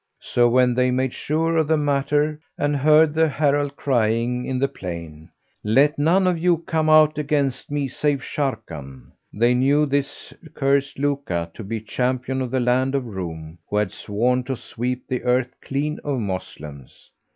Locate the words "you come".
6.39-6.89